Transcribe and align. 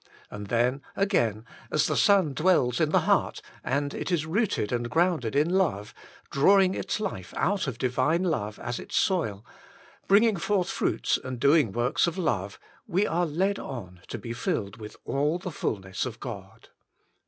And 0.31 0.47
then, 0.47 0.81
again, 0.95 1.45
as 1.69 1.85
the 1.85 1.95
Son 1.95 2.33
dwells 2.33 2.79
in 2.79 2.89
the 2.89 3.01
heart, 3.01 3.39
and 3.63 3.93
it 3.93 4.11
is 4.11 4.25
rooted 4.25 4.71
and 4.71 4.89
grounded 4.89 5.35
in 5.35 5.49
love, 5.51 5.93
drawing 6.31 6.73
its 6.73 6.99
life 6.99 7.35
out 7.37 7.67
of 7.67 7.77
Divine 7.77 8.23
love 8.23 8.57
as 8.57 8.79
its 8.79 8.95
soil, 8.97 9.45
bringing 10.07 10.37
forth 10.37 10.71
fruits 10.71 11.19
and 11.23 11.39
doing 11.39 11.71
works 11.71 12.07
of 12.07 12.17
love, 12.17 12.57
we 12.87 13.05
are 13.05 13.27
led 13.27 13.59
on 13.59 14.01
to 14.07 14.17
be 14.17 14.33
filled 14.33 14.77
with 14.77 14.95
all 15.05 15.37
the 15.37 15.51
fulness 15.51 16.07
of 16.07 16.19
God. 16.19 16.69